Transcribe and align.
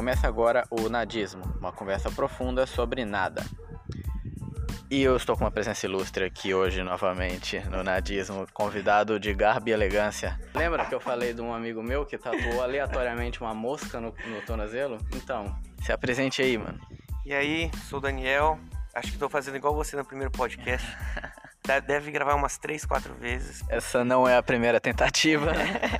Começa 0.00 0.26
agora 0.26 0.66
o 0.70 0.88
Nadismo, 0.88 1.42
uma 1.58 1.72
conversa 1.72 2.10
profunda 2.10 2.66
sobre 2.66 3.04
nada. 3.04 3.44
E 4.90 5.02
eu 5.02 5.14
estou 5.14 5.36
com 5.36 5.44
uma 5.44 5.50
presença 5.50 5.84
ilustre 5.84 6.24
aqui 6.24 6.54
hoje 6.54 6.82
novamente 6.82 7.60
no 7.68 7.84
Nadismo, 7.84 8.46
convidado 8.54 9.20
de 9.20 9.34
garbo 9.34 9.68
e 9.68 9.72
elegância. 9.72 10.40
Lembra 10.54 10.86
que 10.86 10.94
eu 10.94 11.00
falei 11.00 11.34
de 11.34 11.42
um 11.42 11.52
amigo 11.52 11.82
meu 11.82 12.06
que 12.06 12.16
tatuou 12.16 12.62
aleatoriamente 12.64 13.42
uma 13.42 13.52
mosca 13.52 14.00
no, 14.00 14.14
no 14.26 14.40
tornozelo? 14.46 14.96
Então, 15.14 15.54
se 15.82 15.92
apresente 15.92 16.40
aí, 16.40 16.56
mano. 16.56 16.80
E 17.26 17.34
aí, 17.34 17.70
sou 17.86 17.98
o 17.98 18.02
Daniel. 18.02 18.58
Acho 18.94 19.08
que 19.08 19.16
estou 19.16 19.28
fazendo 19.28 19.58
igual 19.58 19.74
você 19.74 19.96
no 19.96 20.04
primeiro 20.06 20.30
podcast. 20.30 20.96
Deve 21.78 22.10
gravar 22.10 22.34
umas 22.34 22.58
três, 22.58 22.84
quatro 22.84 23.14
vezes. 23.14 23.62
Essa 23.68 24.04
não 24.04 24.26
é 24.26 24.36
a 24.36 24.42
primeira 24.42 24.80
tentativa. 24.80 25.52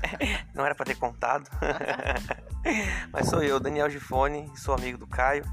não 0.55 0.67
era 0.67 0.75
para 0.75 0.87
ter 0.87 0.97
contado. 0.97 1.49
Mas 3.13 3.29
sou 3.29 3.43
eu, 3.43 3.61
Daniel 3.61 3.89
Gifone, 3.89 4.51
sou 4.57 4.75
amigo 4.75 4.99
do 4.99 5.07
Caio 5.07 5.45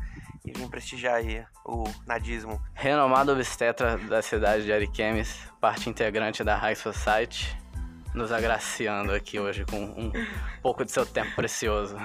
e 0.46 0.52
vim 0.52 0.68
prestigiar 0.68 1.16
aí 1.16 1.46
o 1.66 1.84
nadismo. 2.06 2.62
Renomado 2.74 3.34
obstetra 3.34 3.98
da 3.98 4.22
cidade 4.22 4.64
de 4.64 4.72
Ariquemes, 4.72 5.38
parte 5.60 5.90
integrante 5.90 6.44
da 6.44 6.56
High 6.56 6.76
Society, 6.76 7.56
nos 8.14 8.32
agraciando 8.32 9.14
aqui 9.14 9.40
hoje 9.40 9.66
com 9.66 9.78
um 9.78 10.12
pouco 10.62 10.86
de 10.86 10.92
seu 10.92 11.06
tempo 11.06 11.36
precioso. 11.36 11.98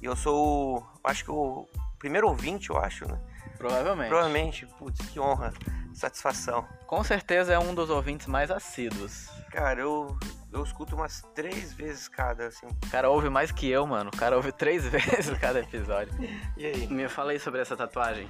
E 0.00 0.04
eu 0.04 0.14
sou, 0.14 0.78
o, 0.78 0.86
acho 1.04 1.24
que 1.24 1.30
o 1.30 1.66
primeiro 1.98 2.28
ouvinte, 2.28 2.70
eu 2.70 2.78
acho, 2.78 3.06
né? 3.06 3.18
Provavelmente. 3.56 4.08
Provavelmente, 4.08 4.66
putz, 4.78 5.08
que 5.08 5.18
honra, 5.18 5.52
satisfação. 5.96 6.66
Com 6.86 7.02
certeza 7.02 7.54
é 7.54 7.58
um 7.58 7.74
dos 7.74 7.88
ouvintes 7.88 8.26
mais 8.26 8.50
assíduos. 8.50 9.28
Cara, 9.50 9.80
eu, 9.80 10.16
eu 10.52 10.62
escuto 10.62 10.94
umas 10.94 11.22
três 11.34 11.72
vezes 11.72 12.06
cada, 12.06 12.46
assim. 12.46 12.66
O 12.66 12.90
cara 12.90 13.08
ouve 13.08 13.30
mais 13.30 13.50
que 13.50 13.68
eu, 13.68 13.86
mano. 13.86 14.10
O 14.12 14.16
cara 14.16 14.36
ouve 14.36 14.52
três 14.52 14.84
vezes 14.86 15.36
cada 15.38 15.60
episódio. 15.60 16.12
E 16.56 16.66
aí? 16.66 16.86
Me 16.86 17.08
fala 17.08 17.32
aí 17.32 17.40
sobre 17.40 17.60
essa 17.60 17.76
tatuagem. 17.76 18.28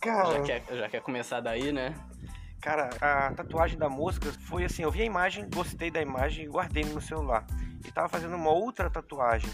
Cara... 0.00 0.32
Já 0.34 0.42
quer, 0.42 0.76
já 0.76 0.88
quer 0.88 1.00
começar 1.00 1.40
daí, 1.40 1.72
né? 1.72 1.94
Cara, 2.60 2.90
a 3.00 3.32
tatuagem 3.32 3.78
da 3.78 3.88
mosca 3.88 4.30
foi 4.46 4.64
assim, 4.64 4.82
eu 4.82 4.90
vi 4.90 5.02
a 5.02 5.04
imagem, 5.04 5.48
gostei 5.52 5.90
da 5.90 6.00
imagem 6.00 6.44
e 6.44 6.48
guardei 6.48 6.84
no 6.84 7.00
celular. 7.00 7.44
E 7.84 7.90
tava 7.90 8.08
fazendo 8.08 8.36
uma 8.36 8.50
outra 8.50 8.88
tatuagem. 8.90 9.50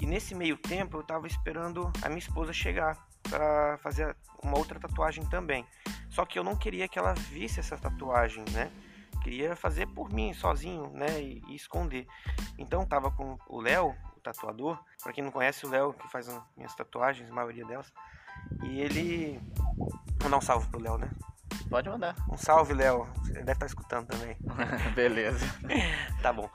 E 0.00 0.04
nesse 0.04 0.34
meio 0.34 0.58
tempo 0.58 0.98
eu 0.98 1.02
tava 1.02 1.26
esperando 1.26 1.90
a 2.02 2.08
minha 2.08 2.18
esposa 2.18 2.52
chegar 2.52 2.98
para 3.32 3.78
fazer 3.78 4.14
uma 4.42 4.58
outra 4.58 4.78
tatuagem 4.78 5.24
também. 5.24 5.66
Só 6.10 6.26
que 6.26 6.38
eu 6.38 6.44
não 6.44 6.54
queria 6.54 6.86
que 6.86 6.98
ela 6.98 7.14
visse 7.14 7.60
essa 7.60 7.78
tatuagem, 7.78 8.44
né? 8.50 8.70
Queria 9.22 9.56
fazer 9.56 9.86
por 9.86 10.12
mim, 10.12 10.34
sozinho, 10.34 10.90
né? 10.92 11.18
E, 11.18 11.42
e 11.48 11.54
esconder. 11.54 12.06
Então 12.58 12.84
tava 12.84 13.10
com 13.10 13.38
o 13.48 13.60
Léo, 13.60 13.96
o 14.14 14.20
tatuador. 14.20 14.78
Para 15.02 15.14
quem 15.14 15.24
não 15.24 15.30
conhece, 15.30 15.64
o 15.64 15.70
Léo 15.70 15.94
que 15.94 16.06
faz 16.10 16.28
minhas 16.54 16.74
tatuagens, 16.74 17.30
a 17.30 17.32
maioria 17.32 17.64
delas. 17.64 17.90
E 18.64 18.80
ele. 18.80 19.40
Vou 20.20 20.30
dar 20.30 20.36
um 20.36 20.40
salve 20.42 20.68
pro 20.68 20.82
Léo, 20.82 20.98
né? 20.98 21.10
Pode 21.70 21.88
mandar. 21.88 22.14
Um 22.30 22.36
salve, 22.36 22.74
Léo. 22.74 23.08
Ele 23.24 23.34
deve 23.34 23.52
estar 23.52 23.60
tá 23.60 23.66
escutando 23.66 24.08
também. 24.08 24.36
Beleza. 24.94 25.46
tá 26.20 26.32
bom. 26.32 26.50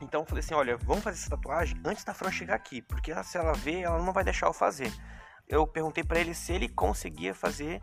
Então 0.00 0.20
eu 0.20 0.26
falei 0.26 0.44
assim, 0.44 0.54
olha, 0.54 0.76
vamos 0.76 1.02
fazer 1.02 1.18
essa 1.18 1.30
tatuagem 1.30 1.80
antes 1.84 2.04
da 2.04 2.14
Fran 2.14 2.30
chegar 2.30 2.54
aqui, 2.54 2.82
porque 2.82 3.12
se 3.24 3.38
ela 3.38 3.52
ver, 3.54 3.82
ela 3.82 4.02
não 4.02 4.12
vai 4.12 4.24
deixar 4.24 4.46
eu 4.46 4.52
fazer 4.52 4.92
eu 5.52 5.66
perguntei 5.66 6.02
para 6.02 6.18
ele 6.18 6.34
se 6.34 6.50
ele 6.50 6.66
conseguia 6.66 7.34
fazer 7.34 7.80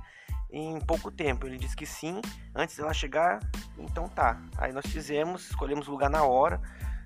em 0.52 0.82
pouco 0.82 1.12
tempo. 1.12 1.46
Ele 1.46 1.58
disse 1.58 1.76
que 1.76 1.86
sim, 1.86 2.20
antes 2.56 2.76
dela 2.76 2.92
chegar, 2.94 3.40
então 3.78 4.10
tá. 4.10 4.42
Aí 4.58 4.74
nós 4.74 4.88
fizemos, 4.88 5.52
escolhemos 5.52 5.88
o 5.88 5.92
lugar 5.92 6.10
na 6.10 6.24
hora. 6.24 6.60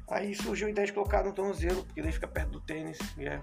Aí 0.09 0.33
surgiu 0.33 0.67
a 0.67 0.69
ideia 0.71 0.87
de 0.87 0.93
colocar 0.93 1.21
no 1.23 1.33
tornozelo, 1.33 1.83
porque 1.83 2.01
daí 2.01 2.13
fica 2.13 2.27
perto 2.27 2.51
do 2.51 2.61
tênis, 2.61 2.97
e 3.17 3.25
é 3.25 3.41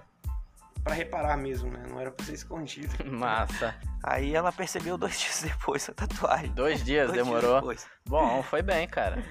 para 0.83 0.95
reparar 0.95 1.37
mesmo, 1.37 1.69
né? 1.69 1.83
Não 1.87 1.99
era 1.99 2.09
pra 2.09 2.25
ser 2.25 2.33
escondido. 2.33 2.91
Massa. 3.05 3.75
Aí 4.03 4.33
ela 4.35 4.51
percebeu 4.51 4.97
dois 4.97 5.17
dias 5.21 5.43
depois 5.43 5.87
a 5.89 5.93
tatuagem. 5.93 6.51
Dois 6.53 6.83
dias 6.83 7.11
dois 7.11 7.23
demorou? 7.23 7.61
Dias 7.61 7.85
Bom, 8.03 8.41
foi 8.41 8.63
bem, 8.63 8.87
cara. 8.87 9.23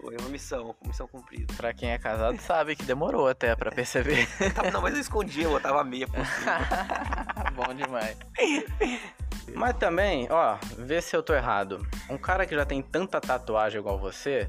Foi 0.00 0.16
uma 0.16 0.28
missão, 0.28 0.64
uma 0.64 0.76
missão 0.84 1.08
cumprida. 1.08 1.52
Pra 1.54 1.74
quem 1.74 1.90
é 1.90 1.98
casado 1.98 2.40
sabe 2.40 2.76
que 2.76 2.84
demorou 2.84 3.28
até 3.28 3.54
pra 3.56 3.70
perceber. 3.72 4.28
não, 4.72 4.80
mas 4.80 4.94
eu 4.94 5.00
escondi, 5.00 5.42
eu 5.42 5.50
botava 5.50 5.82
meia 5.82 6.06
por 6.06 6.24
cima. 6.24 7.17
Bom 7.58 7.74
demais. 7.74 8.16
Mas 9.52 9.76
também, 9.78 10.28
ó, 10.30 10.56
vê 10.76 11.02
se 11.02 11.16
eu 11.16 11.24
tô 11.24 11.34
errado. 11.34 11.84
Um 12.08 12.16
cara 12.16 12.46
que 12.46 12.54
já 12.54 12.64
tem 12.64 12.80
tanta 12.80 13.20
tatuagem 13.20 13.80
igual 13.80 13.98
você, 13.98 14.48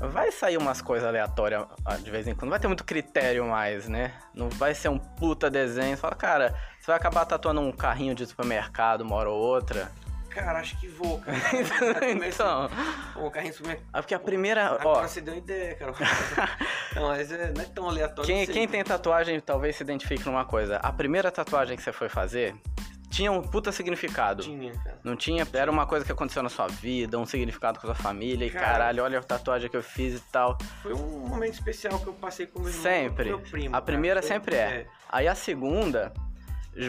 vai 0.00 0.32
sair 0.32 0.56
umas 0.56 0.82
coisas 0.82 1.06
aleatórias 1.06 1.64
de 2.02 2.10
vez 2.10 2.26
em 2.26 2.34
quando. 2.34 2.44
Não 2.44 2.50
vai 2.50 2.58
ter 2.58 2.66
muito 2.66 2.82
critério 2.82 3.46
mais, 3.46 3.88
né? 3.88 4.14
Não 4.34 4.48
vai 4.48 4.74
ser 4.74 4.88
um 4.88 4.98
puta 4.98 5.48
desenho. 5.48 5.94
Você 5.94 6.00
fala, 6.00 6.16
cara, 6.16 6.54
você 6.80 6.88
vai 6.88 6.96
acabar 6.96 7.24
tatuando 7.24 7.60
um 7.60 7.70
carrinho 7.70 8.16
de 8.16 8.26
supermercado 8.26 9.02
uma 9.02 9.14
hora 9.14 9.30
ou 9.30 9.40
outra. 9.40 9.92
Cara, 10.34 10.58
acho 10.58 10.78
que 10.80 10.88
vou, 10.88 11.20
cara. 11.20 11.38
então. 12.10 12.68
Pô, 13.14 13.30
carrinho 13.30 13.54
supermercado. 13.54 13.88
Ah, 13.92 14.02
porque 14.02 14.14
a 14.14 14.18
primeira. 14.18 14.66
Agora 14.66 15.04
ó, 15.04 15.08
você 15.08 15.20
deu 15.20 15.36
ideia, 15.36 15.76
cara. 15.76 15.92
não, 16.96 17.08
mas 17.08 17.30
é, 17.30 17.52
não 17.52 17.62
é 17.62 17.64
tão 17.66 17.88
aleatório. 17.88 18.26
Quem, 18.26 18.44
quem 18.46 18.66
tem 18.66 18.82
tatuagem 18.82 19.38
talvez 19.38 19.76
se 19.76 19.84
identifique 19.84 20.26
numa 20.26 20.44
coisa. 20.44 20.76
A 20.78 20.92
primeira 20.92 21.30
tatuagem 21.30 21.76
que 21.76 21.82
você 21.82 21.92
foi 21.92 22.08
fazer 22.08 22.56
tinha 23.14 23.30
um 23.30 23.40
puta 23.40 23.70
significado. 23.70 24.42
Tinha, 24.42 24.72
cara. 24.72 24.98
Não 25.04 25.14
tinha, 25.14 25.46
era 25.52 25.70
uma 25.70 25.86
coisa 25.86 26.04
que 26.04 26.10
aconteceu 26.10 26.42
na 26.42 26.48
sua 26.48 26.66
vida, 26.66 27.16
um 27.16 27.24
significado 27.24 27.78
com 27.78 27.88
a 27.88 27.94
sua 27.94 28.02
família, 28.02 28.50
cara, 28.50 28.64
e 28.64 28.68
caralho, 28.68 29.04
olha 29.04 29.18
a 29.20 29.22
tatuagem 29.22 29.70
que 29.70 29.76
eu 29.76 29.82
fiz 29.84 30.18
e 30.18 30.22
tal. 30.32 30.58
Foi 30.82 30.92
um 30.92 31.28
momento 31.28 31.54
especial 31.54 31.96
que 32.00 32.08
eu 32.08 32.12
passei 32.14 32.46
com 32.46 32.58
o 32.58 32.62
meu 32.62 32.70
irmão, 32.70 32.82
sempre. 32.82 33.24
Meu 33.26 33.38
primo. 33.38 33.76
A 33.76 33.80
primeira 33.80 34.20
sempre 34.20 34.56
é. 34.56 34.58
é. 34.58 34.86
Aí 35.08 35.28
a 35.28 35.34
segunda, 35.36 36.12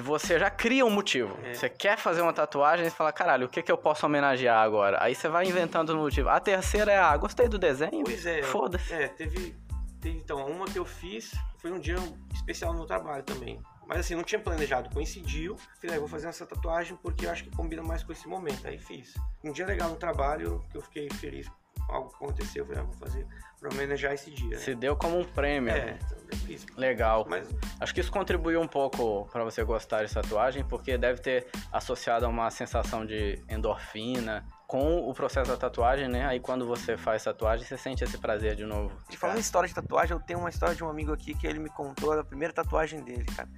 você 0.01 0.39
já 0.39 0.49
cria 0.49 0.85
um 0.85 0.89
motivo. 0.89 1.37
É. 1.43 1.53
Você 1.53 1.69
quer 1.69 1.97
fazer 1.97 2.21
uma 2.21 2.33
tatuagem 2.33 2.87
e 2.87 2.89
fala, 2.89 3.11
caralho, 3.11 3.45
o 3.45 3.49
que, 3.49 3.61
que 3.61 3.71
eu 3.71 3.77
posso 3.77 4.05
homenagear 4.05 4.63
agora? 4.63 4.97
Aí 5.01 5.13
você 5.13 5.27
vai 5.27 5.45
inventando 5.45 5.95
um 5.95 6.01
motivo. 6.01 6.29
A 6.29 6.39
terceira 6.39 6.91
é, 6.91 6.97
ah, 6.97 7.15
gostei 7.15 7.47
do 7.47 7.57
desenho. 7.57 8.03
Pois 8.03 8.25
é. 8.25 8.41
Foda-se. 8.43 8.93
É, 8.93 9.07
teve, 9.07 9.55
teve. 10.01 10.17
Então, 10.17 10.45
uma 10.47 10.65
que 10.65 10.79
eu 10.79 10.85
fiz 10.85 11.33
foi 11.59 11.71
um 11.71 11.79
dia 11.79 11.97
especial 12.33 12.73
no 12.73 12.85
trabalho 12.85 13.23
também. 13.23 13.61
Mas 13.87 13.99
assim, 13.99 14.15
não 14.15 14.23
tinha 14.23 14.39
planejado, 14.39 14.89
coincidiu. 14.89 15.55
Falei, 15.79 15.97
ah, 15.97 15.99
vou 15.99 16.07
fazer 16.07 16.27
essa 16.27 16.45
tatuagem 16.45 16.97
porque 17.03 17.25
eu 17.27 17.31
acho 17.31 17.43
que 17.43 17.51
combina 17.51 17.83
mais 17.83 18.03
com 18.03 18.11
esse 18.11 18.27
momento. 18.27 18.67
Aí 18.67 18.79
fiz. 18.79 19.13
Um 19.43 19.51
dia 19.51 19.65
legal 19.65 19.89
no 19.89 19.95
trabalho, 19.95 20.63
que 20.71 20.77
eu 20.77 20.81
fiquei 20.81 21.07
feliz 21.09 21.47
algo 21.89 22.11
aconteceu, 22.13 22.63
eu 22.63 22.67
falei, 22.67 22.81
ah, 22.81 22.85
vou 22.85 22.93
fazer 22.93 23.27
pra 23.59 23.69
homenagear 23.69 24.13
esse 24.13 24.31
dia. 24.31 24.49
Né? 24.49 24.57
Se 24.57 24.75
deu 24.75 24.95
como 24.95 25.19
um 25.19 25.23
prêmio. 25.23 25.73
É, 25.73 25.97
então 26.03 26.39
fiz. 26.45 26.65
Legal. 26.75 27.25
Mas... 27.27 27.47
Acho 27.79 27.93
que 27.93 28.01
isso 28.01 28.11
contribuiu 28.11 28.61
um 28.61 28.67
pouco 28.67 29.27
para 29.31 29.43
você 29.43 29.63
gostar 29.63 30.03
de 30.03 30.13
tatuagem, 30.13 30.63
porque 30.63 30.97
deve 30.97 31.21
ter 31.21 31.47
associado 31.71 32.25
a 32.25 32.29
uma 32.29 32.49
sensação 32.49 33.05
de 33.05 33.41
endorfina 33.49 34.45
com 34.67 34.97
o 35.07 35.13
processo 35.13 35.49
da 35.49 35.57
tatuagem, 35.57 36.07
né? 36.07 36.25
Aí 36.25 36.39
quando 36.39 36.65
você 36.65 36.97
faz 36.97 37.23
tatuagem, 37.23 37.65
você 37.65 37.77
sente 37.77 38.03
esse 38.03 38.17
prazer 38.17 38.55
de 38.55 38.65
novo. 38.65 38.91
De 39.09 39.17
falando 39.17 39.37
em 39.37 39.41
história 39.41 39.67
de 39.67 39.75
tatuagem, 39.75 40.15
eu 40.15 40.21
tenho 40.21 40.39
uma 40.39 40.49
história 40.49 40.75
de 40.75 40.83
um 40.83 40.89
amigo 40.89 41.13
aqui 41.13 41.33
que 41.33 41.45
ele 41.45 41.59
me 41.59 41.69
contou 41.69 42.13
a 42.13 42.23
primeira 42.23 42.53
tatuagem 42.53 43.01
dele, 43.01 43.25
cara. 43.35 43.49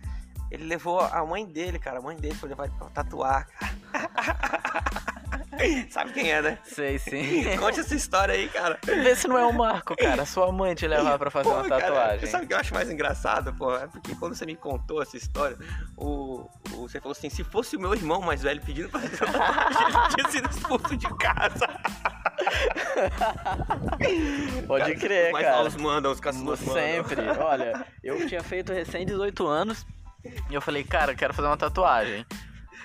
Ele 0.50 0.64
levou 0.64 1.00
a 1.00 1.26
mãe 1.26 1.46
dele, 1.46 1.78
cara. 1.78 2.00
A 2.00 2.02
mãe 2.02 2.16
dele 2.16 2.36
foi 2.36 2.50
levar 2.50 2.66
ele 2.66 2.74
pra 2.78 2.90
tatuar, 2.90 3.48
cara. 3.48 5.08
Sabe 5.90 6.14
quem 6.14 6.32
é, 6.32 6.42
né? 6.42 6.60
Sei, 6.64 7.00
sim. 7.00 7.44
Conte 7.58 7.80
essa 7.80 7.96
história 7.96 8.34
aí, 8.34 8.48
cara. 8.50 8.80
Vê 8.84 9.16
se 9.16 9.28
não 9.28 9.38
é 9.38 9.46
o 9.46 9.54
Marco, 9.54 9.96
cara. 9.96 10.26
Sua 10.26 10.52
mãe 10.52 10.76
te 10.76 10.88
levar 10.88 11.18
pra 11.20 11.30
fazer 11.30 11.50
pô, 11.50 11.56
uma 11.56 11.68
tatuagem. 11.68 12.20
Cara, 12.20 12.28
sabe 12.28 12.46
o 12.46 12.48
que 12.48 12.54
eu 12.54 12.58
acho 12.58 12.74
mais 12.74 12.90
engraçado, 12.90 13.54
pô? 13.54 13.76
É 13.76 13.88
porque 13.88 14.16
quando 14.16 14.36
você 14.36 14.46
me 14.46 14.56
contou 14.56 15.02
essa 15.02 15.18
história, 15.18 15.58
o, 15.96 16.50
o, 16.74 16.88
você 16.88 17.00
falou 17.00 17.12
assim: 17.12 17.30
se 17.30 17.44
fosse 17.44 17.76
o 17.76 17.80
meu 17.80 17.94
irmão 17.94 18.22
mais 18.22 18.42
velho 18.42 18.62
pedindo 18.62 18.90
pra 18.90 19.00
fazer 19.00 19.24
uma 19.24 19.34
tatuagem, 19.34 19.84
ele 19.86 20.16
tinha 20.16 20.32
sido 20.32 20.50
expulso 20.50 20.98
de 20.98 21.08
casa. 21.18 21.68
Pode 24.68 24.96
crer, 24.96 25.32
Mas 25.32 25.44
cara. 25.44 25.64
Mas 25.64 25.76
os 25.76 25.82
mandam, 25.82 26.12
os 26.12 26.22
mandam. 26.22 26.58
Sempre. 26.58 27.22
Olha, 27.40 27.86
eu 28.04 28.28
tinha 28.28 28.44
feito 28.44 28.74
recém 28.74 29.06
18 29.06 29.48
anos 29.48 29.86
e 30.50 30.54
eu 30.54 30.62
falei, 30.62 30.84
cara, 30.84 31.16
quero 31.16 31.34
fazer 31.34 31.48
uma 31.48 31.58
tatuagem. 31.58 32.26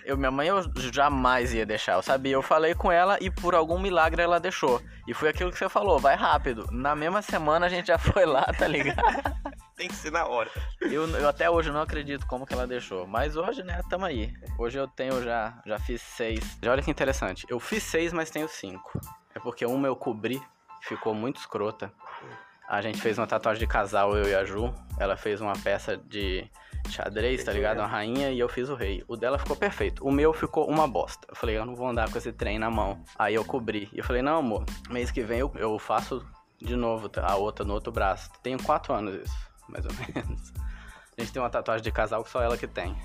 Eu, 0.05 0.17
minha 0.17 0.31
mãe 0.31 0.49
eu 0.49 0.63
jamais 0.93 1.55
ia 1.55 1.65
deixar, 1.65 1.95
eu 1.95 2.03
sabia. 2.03 2.33
Eu 2.33 2.43
falei 2.43 2.75
com 2.75 2.91
ela 2.91 3.19
e 3.21 3.31
por 3.31 3.55
algum 3.55 3.79
milagre 3.79 4.23
ela 4.23 4.41
deixou. 4.41 4.81
E 5.07 5.15
foi 5.15 5.29
aquilo 5.29 5.51
que 5.51 5.59
você 5.59 5.69
falou, 5.69 5.99
vai 5.99 6.17
rápido. 6.17 6.67
Na 6.71 6.95
mesma 6.95 7.23
semana 7.23 7.67
a 7.67 7.69
gente 7.69 7.87
já 7.87 7.99
foi 7.99 8.27
lá, 8.27 8.45
tá 8.45 8.67
ligado? 8.67 9.03
Tem 9.77 9.89
que 9.89 9.95
ser 9.95 10.13
na 10.13 10.27
hora. 10.27 10.51
Eu, 10.81 11.09
eu 11.09 11.29
até 11.29 11.51
hoje 11.51 11.71
não 11.73 11.81
acredito 11.81 12.27
como 12.27 12.47
que 12.47 12.53
ela 12.53 12.67
deixou. 12.67 13.07
Mas 13.07 13.37
hoje, 13.37 13.63
né, 13.63 13.81
tamo 13.89 14.05
aí. 14.05 14.33
Hoje 14.59 14.79
eu 14.79 14.87
tenho 14.87 15.23
já, 15.23 15.61
já 15.67 15.79
fiz 15.79 16.01
seis. 16.01 16.59
Já 16.63 16.71
olha 16.71 16.83
que 16.83 16.91
interessante. 16.91 17.47
Eu 17.49 17.59
fiz 17.59 17.83
seis, 17.83 18.13
mas 18.13 18.31
tenho 18.31 18.49
cinco. 18.49 19.01
É 19.35 19.41
porque 19.41 19.65
uma 19.65 19.89
eu 19.89 19.97
cobri, 19.97 20.41
ficou 20.83 21.15
muito 21.15 21.41
escrota. 21.41 21.93
A 22.69 22.81
gente 22.81 23.01
fez 23.01 23.19
uma 23.19 23.27
tatuagem 23.27 23.61
de 23.61 23.67
casal, 23.67 24.17
eu 24.17 24.29
e 24.29 24.35
a 24.35 24.45
Ju. 24.45 24.73
Ela 24.99 25.17
fez 25.17 25.41
uma 25.41 25.55
peça 25.55 25.97
de 25.97 26.49
xadrez, 26.89 27.45
tá 27.45 27.53
ligado? 27.53 27.79
Uma 27.79 27.87
rainha 27.87 28.31
e 28.31 28.39
eu 28.39 28.49
fiz 28.49 28.69
o 28.69 28.75
rei. 28.75 29.05
O 29.09 29.17
dela 29.17 29.39
ficou 29.39 29.57
perfeito. 29.57 30.07
O 30.07 30.11
meu 30.11 30.33
ficou 30.33 30.69
uma 30.69 30.87
bosta. 30.87 31.27
Eu 31.29 31.37
falei, 31.37 31.57
eu 31.57 31.65
não 31.65 31.75
vou 31.75 31.89
andar 31.89 32.11
com 32.11 32.19
esse 32.19 32.33
trem 32.33 32.59
na 32.59 32.71
mão. 32.71 33.03
Aí 33.19 33.35
eu 33.35 33.45
cobri. 33.45 33.89
E 33.93 33.99
eu 33.99 34.05
falei, 34.05 34.23
não, 34.23 34.39
amor, 34.39 34.65
mês 34.91 35.11
que 35.11 35.23
vem 35.23 35.41
eu, 35.41 35.53
eu 35.57 35.79
faço 35.79 36.25
de 36.61 36.77
novo 36.77 37.11
a 37.17 37.37
outra 37.37 37.65
no 37.65 37.75
outro 37.75 37.93
braço. 37.93 38.31
Tenho 38.43 38.63
quatro 38.63 38.95
anos 38.95 39.15
isso, 39.15 39.51
mais 39.69 39.85
ou 39.85 39.93
menos. 40.15 40.53
A 41.17 41.21
gente 41.21 41.33
tem 41.33 41.43
uma 41.43 41.51
tatuagem 41.51 41.83
de 41.83 41.93
casal 41.93 42.25
que 42.25 42.31
só 42.31 42.43
ela 42.43 42.57
que 42.57 42.67
tem. 42.67 42.97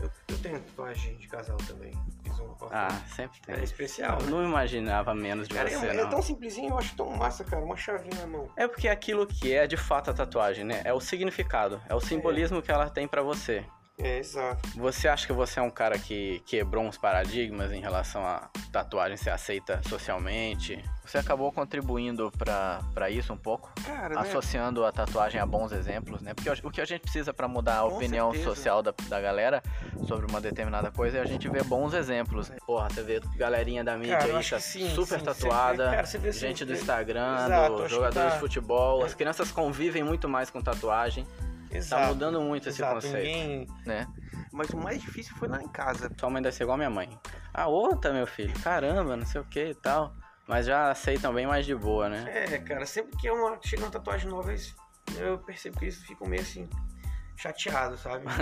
Eu, 0.00 0.10
eu 0.28 0.38
tenho 0.38 0.60
tatuagem 0.60 1.16
de 1.16 1.28
casal 1.28 1.56
também. 1.58 1.92
Fiz 2.22 2.38
um 2.40 2.54
Ah, 2.70 2.88
sempre 3.14 3.40
tem. 3.40 3.54
É 3.54 3.62
especial. 3.62 4.18
Eu 4.20 4.26
né? 4.26 4.30
não 4.30 4.44
imaginava 4.44 5.14
menos 5.14 5.46
de 5.48 5.54
Cara, 5.54 5.68
você, 5.68 5.86
é, 5.86 5.90
é 5.90 5.94
não. 5.94 6.10
tão 6.10 6.22
simplesinho, 6.22 6.70
eu 6.70 6.78
acho 6.78 6.96
tão 6.96 7.10
massa, 7.10 7.44
cara. 7.44 7.62
Uma 7.62 7.76
chavinha 7.76 8.14
na 8.20 8.26
mão. 8.26 8.48
É 8.56 8.66
porque 8.66 8.88
é 8.88 8.90
aquilo 8.90 9.26
que 9.26 9.52
é 9.52 9.66
de 9.66 9.76
fato 9.76 10.10
a 10.10 10.14
tatuagem, 10.14 10.64
né? 10.64 10.80
É 10.84 10.92
o 10.92 11.00
significado, 11.00 11.80
é 11.88 11.94
o 11.94 12.00
simbolismo 12.00 12.62
que 12.62 12.70
ela 12.70 12.88
tem 12.88 13.06
pra 13.06 13.22
você. 13.22 13.64
É, 14.02 14.18
exato. 14.18 14.68
Você 14.76 15.08
acha 15.08 15.26
que 15.26 15.32
você 15.32 15.58
é 15.60 15.62
um 15.62 15.70
cara 15.70 15.98
que 15.98 16.40
quebrou 16.46 16.84
uns 16.84 16.96
paradigmas 16.96 17.70
em 17.72 17.80
relação 17.80 18.24
a 18.26 18.48
tatuagem 18.72 19.16
ser 19.16 19.30
aceita 19.30 19.80
socialmente? 19.88 20.82
Você 21.04 21.18
acabou 21.18 21.50
contribuindo 21.50 22.30
pra 22.38 22.80
pra 22.94 23.10
isso 23.10 23.32
um 23.32 23.36
pouco? 23.36 23.70
Cara, 23.84 24.14
né? 24.14 24.20
associando 24.20 24.84
a 24.84 24.92
tatuagem 24.92 25.40
a 25.40 25.46
bons 25.46 25.72
exemplos, 25.72 26.22
né? 26.22 26.32
Porque 26.34 26.48
o 26.66 26.70
que 26.70 26.80
a 26.80 26.84
gente 26.84 27.00
precisa 27.02 27.34
pra 27.34 27.48
mudar 27.48 27.80
a 27.80 27.82
Com 27.88 27.96
opinião 27.96 28.30
certeza. 28.30 28.48
social 28.54 28.82
da, 28.82 28.94
da 29.08 29.20
galera 29.20 29.62
sobre 30.06 30.26
uma 30.30 30.40
determinada 30.40 30.90
coisa 30.90 31.18
é 31.18 31.20
a 31.20 31.24
gente 31.26 31.48
ver 31.48 31.64
bons 31.64 31.92
exemplos. 31.94 32.50
Porra, 32.64 32.88
você 32.88 33.02
vê 33.02 33.20
galerinha 33.36 33.82
da 33.82 33.96
mídia 33.96 34.18
Cara, 34.18 34.38
aí 34.38 34.44
tá 34.48 34.60
sim, 34.60 34.88
super 34.94 35.18
sim. 35.18 35.24
tatuada, 35.24 35.90
vê- 35.90 35.96
cara, 35.96 36.06
vê 36.06 36.32
gente 36.32 36.64
do 36.64 36.72
é- 36.72 36.76
Instagram, 36.76 37.44
Exato, 37.46 37.76
do 37.76 37.88
jogadores 37.88 38.28
tá- 38.30 38.34
de 38.36 38.40
futebol, 38.40 39.04
as 39.04 39.12
é. 39.12 39.16
crianças 39.16 39.50
convivem 39.50 40.04
muito 40.04 40.28
mais 40.28 40.48
com 40.48 40.60
tatuagem. 40.62 41.26
Exato. 41.70 42.02
Tá 42.02 42.08
mudando 42.08 42.40
muito 42.40 42.68
esse 42.68 42.80
exato. 42.80 42.94
conceito, 42.96 43.16
Ninguém... 43.16 43.66
né? 43.86 44.06
Mas 44.52 44.70
o 44.70 44.76
mais 44.76 45.00
difícil 45.00 45.34
foi 45.36 45.48
lá 45.48 45.62
em 45.62 45.68
casa. 45.68 46.10
Sua 46.18 46.28
mãe 46.28 46.42
deve 46.42 46.54
ser 46.54 46.64
igual 46.64 46.74
a 46.74 46.78
minha 46.78 46.90
mãe. 46.90 47.18
Ah, 47.54 47.68
outra, 47.68 48.12
meu 48.12 48.26
filho, 48.26 48.52
caramba, 48.60 49.16
não 49.16 49.24
sei 49.24 49.40
o 49.40 49.44
que 49.44 49.70
e 49.70 49.74
tal. 49.74 50.14
Mas 50.46 50.66
já 50.66 50.90
aceitam 50.90 51.32
bem 51.32 51.46
mais 51.46 51.64
de 51.64 51.74
boa, 51.74 52.08
né? 52.08 52.24
É, 52.28 52.58
cara, 52.58 52.84
sempre 52.84 53.16
que 53.16 53.28
é 53.28 53.32
uma, 53.32 53.56
chega 53.62 53.82
uma 53.82 53.90
tatuagem 53.90 54.28
nova, 54.28 54.52
eu 55.16 55.38
percebo 55.38 55.78
que 55.78 55.84
eles 55.84 56.02
ficam 56.02 56.26
meio 56.26 56.42
assim, 56.42 56.68
chateados, 57.40 58.00
sabe? 58.00 58.24
Não 58.24 58.32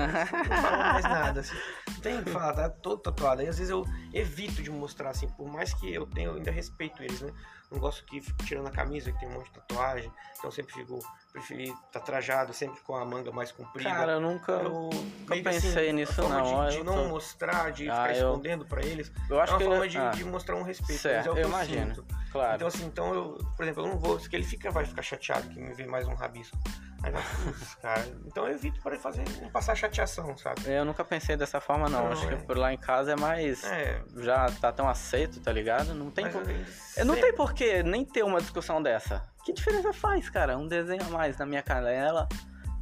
falam 0.62 0.78
mais 0.92 1.04
nada, 1.04 1.40
assim. 1.40 1.56
Não 1.88 2.00
tem 2.00 2.22
que 2.22 2.30
falar, 2.30 2.52
tá 2.54 2.68
todo 2.70 3.00
tatuado. 3.00 3.40
Aí 3.40 3.48
às 3.48 3.56
vezes 3.58 3.70
eu 3.70 3.84
evito 4.12 4.62
de 4.62 4.70
mostrar, 4.70 5.10
assim, 5.10 5.28
por 5.28 5.48
mais 5.48 5.72
que 5.74 5.92
eu 5.92 6.06
tenha, 6.06 6.28
eu 6.28 6.34
ainda 6.34 6.50
respeito 6.50 7.02
eles, 7.02 7.20
né? 7.20 7.32
Não 7.70 7.78
gosto 7.78 8.02
que 8.06 8.20
fico 8.22 8.42
tirando 8.44 8.66
a 8.66 8.70
camisa, 8.70 9.12
que 9.12 9.18
tem 9.20 9.28
um 9.28 9.32
monte 9.32 9.46
de 9.46 9.52
tatuagem. 9.60 10.10
Então 10.38 10.48
eu 10.48 10.52
sempre 10.52 10.72
fico, 10.72 10.98
preferi 11.32 11.68
estar 11.86 12.00
trajado, 12.00 12.54
sempre 12.54 12.80
com 12.80 12.96
a 12.96 13.04
manga 13.04 13.30
mais 13.30 13.52
comprida. 13.52 13.90
Cara, 13.90 14.12
eu 14.12 14.20
nunca, 14.20 14.52
eu 14.52 14.70
nunca 14.70 14.96
meio 15.34 15.48
assim, 15.50 15.60
pensei 15.60 15.90
a 15.90 15.92
nisso, 15.92 16.22
não. 16.26 16.66
De, 16.68 16.76
de 16.78 16.82
não 16.82 16.94
tô- 16.94 17.08
mostrar, 17.08 17.70
de 17.70 17.90
Ah, 17.90 17.94
ficar 18.06 18.16
eu- 18.16 18.28
escondendo 18.30 18.64
pra 18.64 18.80
eles. 18.82 19.12
Eu 19.28 19.38
acho 19.38 19.52
é 19.52 19.54
uma 19.56 19.58
que 19.58 19.64
forma 19.66 19.84
ele- 19.84 19.90
de, 19.92 19.98
ah, 19.98 20.10
de 20.10 20.24
mostrar 20.24 20.56
um 20.56 20.62
respeito. 20.62 21.02
certo, 21.02 21.26
é 21.26 21.30
o 21.30 21.34
que 21.34 21.40
eu 21.42 21.48
imagino. 21.48 21.94
sinto. 21.94 22.06
claro. 22.32 22.54
Então 22.56 22.68
assim, 22.68 22.86
então 22.86 23.12
eu, 23.14 23.38
por 23.54 23.62
exemplo, 23.64 23.84
eu 23.84 23.88
não 23.88 23.98
vou, 23.98 24.16
que 24.18 24.34
ele 24.34 24.44
fica, 24.44 24.70
vai 24.70 24.86
ficar 24.86 25.02
chateado 25.02 25.46
que 25.50 25.60
me 25.60 25.74
vê 25.74 25.84
mais 25.86 26.08
um 26.08 26.14
rabisco. 26.14 26.56
Aí 27.02 27.12
vai, 27.12 27.22
putz, 27.44 27.74
cara. 27.76 28.04
Então 28.26 28.46
eu 28.48 28.54
evito 28.54 28.80
para 28.80 28.98
fazer, 28.98 29.24
não 29.40 29.50
passar 29.50 29.74
chateação, 29.76 30.36
sabe? 30.36 30.62
Eu 30.66 30.84
nunca 30.84 31.04
pensei 31.04 31.36
dessa 31.36 31.60
forma, 31.60 31.88
não. 31.88 32.04
Não, 32.06 32.12
Acho 32.12 32.28
é. 32.28 32.36
que 32.36 32.44
por 32.44 32.56
lá 32.58 32.72
em 32.72 32.76
casa 32.78 33.12
é 33.12 33.16
mais. 33.16 33.62
É. 33.64 34.02
Já 34.16 34.50
tá 34.60 34.72
tão 34.72 34.88
aceito, 34.88 35.40
tá 35.40 35.52
ligado? 35.52 35.94
Não 35.94 36.10
tem 36.10 36.24
mas 36.24 36.32
por... 36.34 36.42
Eu 36.50 37.04
não 37.04 37.14
sempre- 37.14 37.28
tem 37.30 37.36
por 37.36 37.52
que 37.54 37.82
nem 37.84 38.04
ter 38.04 38.24
uma 38.24 38.40
discussão 38.40 38.82
dessa. 38.82 39.24
Que 39.44 39.52
diferença 39.52 39.92
faz, 39.92 40.28
cara? 40.28 40.58
Um 40.58 40.66
desenho 40.66 41.02
a 41.04 41.08
mais 41.10 41.36
na 41.38 41.46
minha 41.46 41.62
canela 41.62 42.28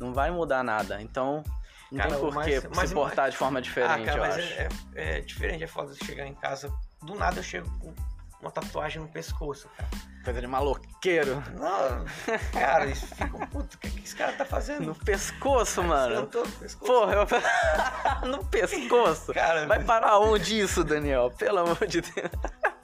não 0.01 0.15
vai 0.15 0.31
mudar 0.31 0.65
nada. 0.65 1.01
Então, 1.03 1.45
não 1.93 1.99
Cara, 1.99 2.11
tem 2.13 2.19
por 2.21 2.35
mas- 2.35 2.47
que 2.63 2.69
mas- 2.75 2.89
se 2.89 2.95
portar 2.95 3.31
de 3.31 3.37
forma 3.37 3.59
Ah, 3.59 3.63
diferente, 3.63 4.05
cara, 4.07 4.19
eu 4.19 4.23
mas 4.23 4.35
acho. 4.37 4.53
é, 4.55 4.69
é, 4.95 5.19
é 5.19 5.21
diferente, 5.21 5.63
é 5.63 5.67
foda 5.67 5.95
chegar 5.95 6.27
em 6.27 6.35
casa. 6.35 6.73
Do 7.03 7.15
nada 7.15 7.39
eu 7.39 7.43
chego 7.43 7.69
com 7.79 7.95
uma 8.41 8.51
tatuagem 8.51 9.01
no 9.03 9.09
pescoço, 9.09 9.69
cara. 9.77 9.89
Coisa 10.27 10.41
de 10.41 10.47
maloqueiro. 10.49 11.41
Não, 11.55 12.05
cara, 12.53 12.87
isso 12.87 13.07
fica 13.07 13.47
puto, 13.47 13.77
o 13.77 13.79
que, 13.79 13.89
que 13.91 14.03
esse 14.05 14.17
cara 14.17 14.33
tá 14.33 14.45
fazendo? 14.45 14.87
No 14.87 14.95
pescoço, 14.97 15.85
mano. 15.85 16.17
Sentou 16.17 16.45
no 16.45 16.51
pescoço. 16.53 16.93
Porra, 16.93 17.13
eu... 17.15 18.27
no 18.29 18.45
pescoço. 18.47 19.33
Cara, 19.33 19.67
Vai 19.69 19.85
parar 19.85 20.19
onde 20.19 20.59
isso, 20.59 20.83
Daniel? 20.83 21.31
Pelo 21.39 21.59
amor 21.61 21.87
de 21.87 22.01
Deus. 22.01 22.29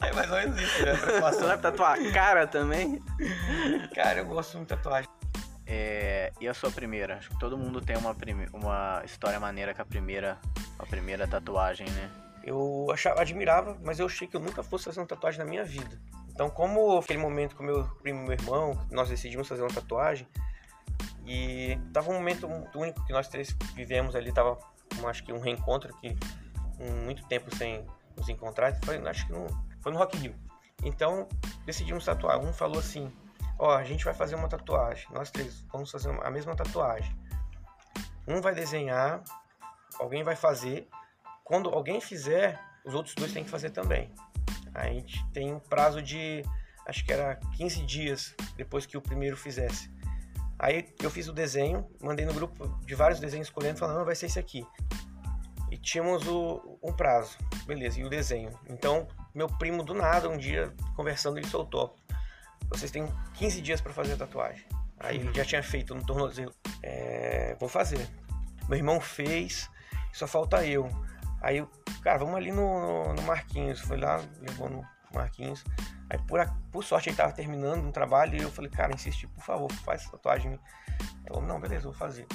é 0.01 0.13
mais 0.13 0.31
ou 0.31 0.37
menos 0.39 0.61
isso, 0.63 0.85
né? 0.87 0.95
Pra 0.97 1.31
vai 1.33 1.59
tatuar 1.59 1.99
a 1.99 2.13
cara 2.13 2.47
também? 2.47 3.03
Cara, 3.93 4.21
eu 4.21 4.27
gosto 4.27 4.57
muito 4.57 4.69
de 4.69 4.77
tatuagem. 4.77 5.11
É, 5.67 6.33
e 6.41 6.47
a 6.47 6.55
sua 6.55 6.71
primeira? 6.71 7.17
Acho 7.17 7.31
que 7.31 7.39
todo 7.41 7.59
mundo 7.59 7.81
tem 7.81 7.97
uma, 7.97 8.15
prime- 8.15 8.49
uma 8.53 9.03
história 9.05 9.41
maneira 9.41 9.75
com 9.75 9.83
a 9.83 9.85
primeira, 9.85 10.39
a 10.79 10.87
primeira 10.87 11.27
tatuagem, 11.27 11.89
né? 11.91 12.09
Eu 12.45 12.87
achava, 12.93 13.21
admirava, 13.21 13.77
mas 13.83 13.99
eu 13.99 14.07
achei 14.07 14.29
que 14.29 14.37
eu 14.37 14.41
nunca 14.41 14.63
fosse 14.63 14.85
fazer 14.85 15.01
uma 15.01 15.07
tatuagem 15.07 15.41
na 15.41 15.45
minha 15.45 15.65
vida. 15.65 15.99
Então, 16.33 16.49
como 16.51 16.99
aquele 16.99 17.19
momento 17.19 17.55
com 17.55 17.63
meu 17.63 17.85
primo 18.03 18.21
e 18.21 18.23
meu 18.25 18.33
irmão, 18.33 18.87
nós 18.91 19.09
decidimos 19.09 19.47
fazer 19.47 19.63
uma 19.63 19.73
tatuagem, 19.73 20.27
e 21.25 21.79
tava 21.93 22.11
um 22.11 22.15
momento 22.15 22.49
único 22.75 23.05
que 23.05 23.13
nós 23.13 23.29
três 23.29 23.57
vivemos 23.75 24.17
ali, 24.17 24.33
tava 24.33 24.59
um, 25.01 25.07
acho 25.09 25.23
que 25.23 25.33
um 25.33 25.41
reencontro 25.41 25.95
que 25.99 26.17
com 26.77 26.91
muito 27.05 27.25
tempo 27.29 27.55
sem 27.55 27.87
nos 28.17 28.29
encontrar, 28.29 28.77
foi, 28.85 28.97
acho 29.09 29.27
que 29.27 29.33
no, 29.33 29.47
foi 29.81 29.93
no 29.93 29.99
Rock 29.99 30.17
Hill. 30.19 30.35
Então, 30.83 31.29
decidimos 31.65 32.05
tatuar. 32.05 32.41
Um 32.41 32.53
falou 32.53 32.79
assim: 32.79 33.11
Ó, 33.59 33.71
a 33.71 33.85
gente 33.85 34.05
vai 34.05 34.15
fazer 34.15 34.35
uma 34.35 34.49
tatuagem, 34.49 35.07
nós 35.13 35.31
três 35.31 35.65
vamos 35.73 35.91
fazer 35.91 36.11
a 36.23 36.31
mesma 36.31 36.57
tatuagem. 36.57 37.17
Um 38.27 38.41
vai 38.41 38.55
desenhar, 38.55 39.23
alguém 39.99 40.25
vai 40.25 40.35
fazer, 40.35 40.89
quando 41.45 41.71
alguém 41.71 42.01
fizer, 42.01 42.61
os 42.85 42.95
outros 42.95 43.15
dois 43.15 43.33
têm 43.33 43.45
que 43.45 43.51
fazer 43.51 43.71
também. 43.71 44.13
A 44.75 44.87
gente 44.89 45.25
tem 45.33 45.53
um 45.53 45.61
prazo 45.61 46.01
de, 46.03 46.43
acho 46.87 47.05
que 47.05 47.13
era 47.13 47.37
15 47.57 47.85
dias 47.85 48.35
depois 48.57 48.87
que 48.87 48.97
o 48.97 49.03
primeiro 49.03 49.37
fizesse. 49.37 49.91
Aí 50.59 50.95
eu 51.03 51.11
fiz 51.11 51.29
o 51.29 51.33
desenho, 51.33 51.89
mandei 52.01 52.25
no 52.25 52.33
grupo 52.33 52.69
de 52.87 52.95
vários 52.95 53.19
desenhos 53.19 53.49
escolhendo, 53.49 53.79
falando, 53.79 53.99
não, 53.99 54.05
vai 54.05 54.15
ser 54.15 54.27
esse 54.27 54.39
aqui. 54.39 54.65
E 55.71 55.77
tínhamos 55.77 56.27
o, 56.29 56.79
um 56.83 56.93
prazo, 56.93 57.37
beleza, 57.67 57.99
e 57.99 58.05
o 58.05 58.09
desenho. 58.09 58.53
Então, 58.69 59.09
meu 59.35 59.49
primo, 59.49 59.83
do 59.83 59.95
nada, 59.95 60.29
um 60.29 60.37
dia, 60.37 60.73
conversando, 60.95 61.39
ele 61.39 61.47
soltou. 61.47 61.97
Vocês 62.69 62.91
têm 62.91 63.07
15 63.35 63.61
dias 63.61 63.81
para 63.81 63.93
fazer 63.93 64.13
a 64.13 64.17
tatuagem. 64.17 64.65
Aí 65.01 65.17
ele 65.17 65.35
já 65.35 65.45
tinha 65.45 65.63
feito 65.63 65.95
no 65.95 66.07
tornozelo. 66.07 66.55
É, 66.83 67.57
vou 67.59 67.69
fazer. 67.69 68.09
Meu 68.69 68.79
irmão 68.79 69.01
fez, 69.01 69.69
só 70.13 70.27
falta 70.27 70.65
eu. 70.65 70.89
Aí, 71.43 71.59
eu, 71.59 71.69
cara, 72.03 72.19
vamos 72.19 72.37
ali 72.37 72.53
no, 72.53 73.13
no, 73.15 73.23
Marquinhos. 73.23 73.81
Foi 73.81 73.99
lá, 73.99 74.21
levou 74.41 74.71
no 74.71 74.87
Marquinhos. 75.13 75.65
Aí, 76.09 76.19
por, 76.27 76.41
a- 76.41 76.55
por 76.71 76.85
sorte, 76.85 77.09
ele 77.09 77.17
tava 77.17 77.33
terminando 77.33 77.85
um 77.85 77.91
trabalho 77.91 78.37
e 78.37 78.43
eu 78.43 78.51
falei, 78.51 78.71
cara, 78.71 78.95
insisti, 78.95 79.27
por 79.27 79.43
favor, 79.43 79.73
faz 79.73 80.09
tatuagem. 80.09 80.59
falou, 81.27 81.43
não, 81.43 81.61
beleza, 81.61 81.87
eu 81.87 81.91
vou 81.91 81.99
fazer. 81.99 82.27